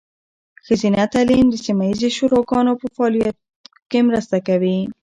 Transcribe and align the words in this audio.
ښځینه 0.65 1.01
تعلیم 1.13 1.45
د 1.49 1.55
سیمه 1.65 1.83
ایزې 1.87 2.09
شوراګانو 2.17 2.79
په 2.81 2.87
فعالتیا 2.95 3.31
کې 3.89 3.99
مرسته 4.09 4.37
کوي. 4.47 4.77